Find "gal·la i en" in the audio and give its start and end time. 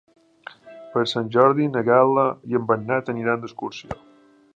1.89-2.65